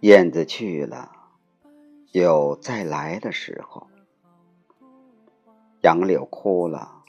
[0.00, 1.10] 燕子去了，
[2.12, 3.88] 有再来的时候；
[5.80, 7.02] 杨柳枯了，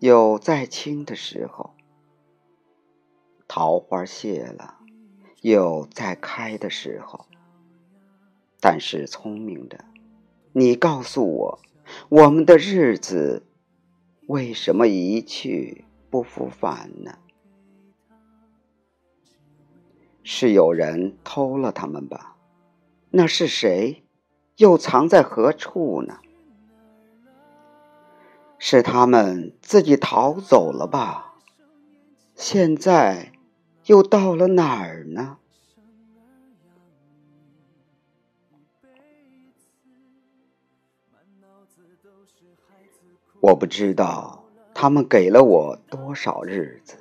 [0.00, 1.70] 有再青的时候；
[3.46, 4.78] 桃花谢了，
[5.42, 7.24] 有再开的时候。
[8.60, 9.84] 但是聪明的，
[10.52, 11.60] 你告诉我，
[12.08, 13.46] 我们的日子
[14.26, 17.18] 为什么一去不复返呢？
[20.22, 22.36] 是有人偷了他们吧？
[23.10, 24.02] 那是谁？
[24.56, 26.20] 又藏在何处呢？
[28.58, 31.34] 是他们自己逃走了吧？
[32.34, 33.32] 现在
[33.84, 35.36] 又到了哪儿呢？
[43.40, 46.96] 我不知道他们给了我多少日子，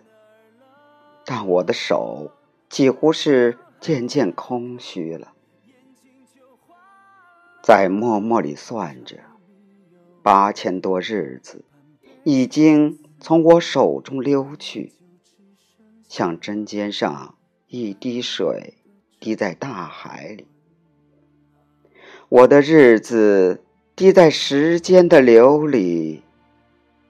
[1.26, 2.32] 但我的手。
[2.70, 5.34] 几乎是渐渐空虚了，
[7.62, 9.20] 在默默里算着，
[10.24, 11.64] 八千多日子
[12.24, 14.94] 已经从我手中溜去，
[16.10, 18.80] 像针尖上一滴水
[19.20, 20.48] 滴在大海里。
[22.30, 23.64] 我的日子
[23.96, 26.24] 滴在时间的流里，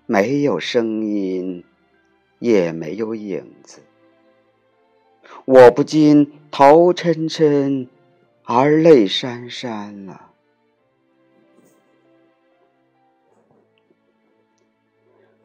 [0.06, 1.64] 没有声音，
[2.40, 3.80] 也没有影子。
[5.46, 7.88] 我不禁头涔涔，
[8.44, 10.32] 而泪潸潸了。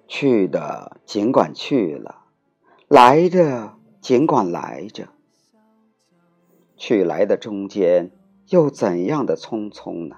[0.08, 2.24] 去的尽管去了，
[2.88, 5.10] 来的尽管来着。
[6.76, 8.10] 去来的中间，
[8.48, 10.16] 又怎样的匆匆呢？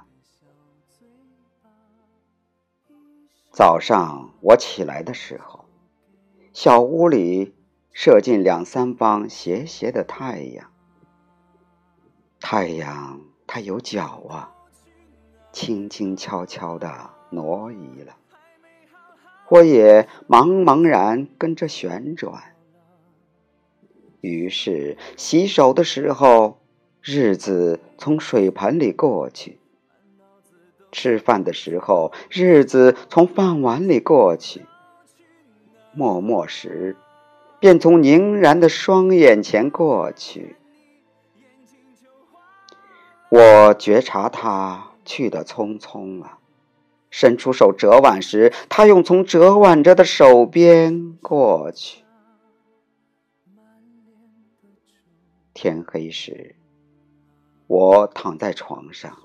[3.50, 5.64] 早上我起来的时候，
[6.52, 7.54] 小屋里。
[7.92, 10.70] 射进两三方斜斜的太阳，
[12.40, 14.54] 太阳它有脚啊，
[15.52, 18.16] 轻轻悄悄的挪移了，
[19.48, 22.54] 我也茫茫然跟着旋转。
[24.20, 26.60] 于是洗手的时候，
[27.02, 29.58] 日子从水盆里过去；
[30.92, 34.60] 吃饭的时候，日子从饭碗里过去；
[35.92, 36.96] 默默时。
[37.58, 40.56] 便从凝然的双眼前过去，
[43.28, 46.38] 我觉察他去的匆匆了。
[47.10, 52.02] 伸出手折腕时，他又从折腕着的手边过去。
[55.52, 56.56] 天黑时，
[57.66, 59.18] 我躺在床上，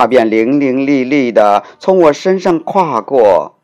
[0.00, 3.60] 他便伶伶俐俐的从我身上跨过，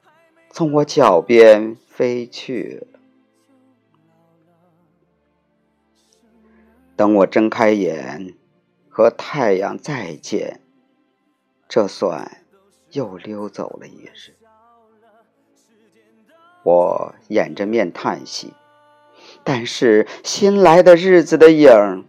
[0.51, 2.87] 从我脚边飞去。
[6.95, 8.35] 等我睁开眼，
[8.91, 10.61] 和太阳再见，
[11.67, 12.43] 这算
[12.91, 14.37] 又溜走了一日。
[16.65, 18.53] 我掩着面叹息，
[19.43, 22.05] 但是新来的日子的影儿，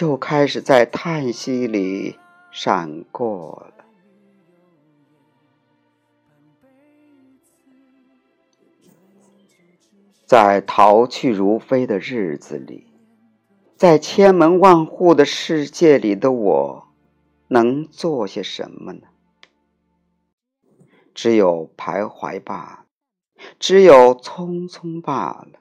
[0.00, 2.18] 又开始在叹息里
[2.58, 3.84] 闪过了。
[10.24, 12.86] 在逃去如飞的日子里。
[13.76, 16.88] 在千门万户的世界里的我，
[17.48, 19.02] 能做些什么呢？
[21.12, 22.86] 只有徘徊罢
[23.34, 25.60] 了，只有匆匆罢了。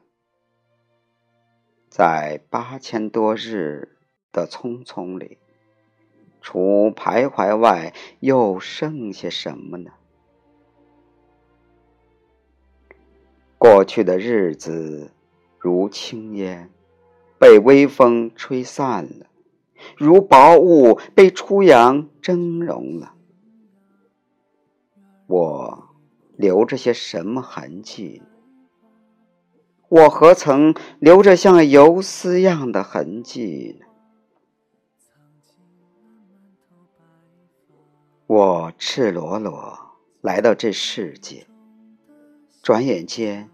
[1.89, 3.97] 在八千多日
[4.31, 5.40] 的匆匆里，
[6.47, 9.90] 除徘徊外，又剩下什么呢？
[13.58, 15.09] 过去的日子
[15.58, 16.70] 如轻烟。
[17.40, 19.26] 被微风吹散了，
[19.97, 23.16] 如薄雾被初阳蒸融了。
[25.26, 25.90] 我
[26.38, 28.22] 留着些什么痕迹？
[29.90, 33.86] 我何曾留着像游丝样的痕迹呢？
[38.27, 39.77] 我赤裸裸
[40.22, 41.45] 来到这世界，
[42.63, 43.51] 转眼间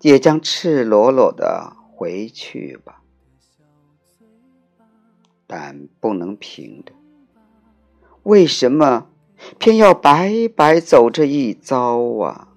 [0.00, 3.02] 也将赤裸裸的回去吧。
[5.48, 6.92] 但不能平的，
[8.22, 9.08] 为什么
[9.58, 12.52] 偏要白白走这一遭啊？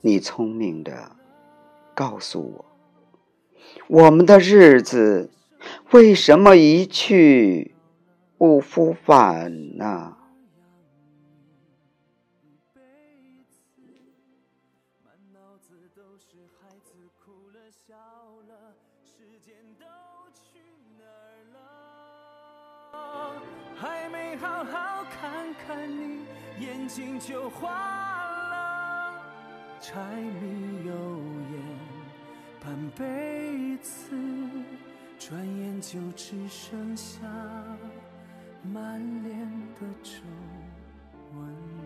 [0.00, 1.16] 你聪明的，
[1.92, 2.64] 告诉我，
[3.88, 5.30] 我们的日子
[5.92, 7.74] 为什么一去
[8.38, 10.18] 不复返呢？
[23.76, 26.24] 还没好好看看你
[26.58, 29.20] 眼睛就花了
[29.78, 30.92] 柴米油
[31.50, 31.60] 盐
[32.60, 34.16] 半辈子
[35.18, 37.20] 转眼就只剩下
[38.62, 39.38] 满脸
[39.80, 40.20] 的皱
[41.36, 41.83] 纹。